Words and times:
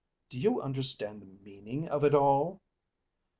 "Do 0.29 0.39
you 0.41 0.61
understand 0.63 1.21
the 1.21 1.27
meaning 1.27 1.87
of 1.87 2.03
it 2.03 2.15
all?" 2.15 2.59